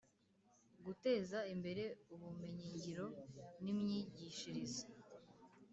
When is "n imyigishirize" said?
3.63-4.83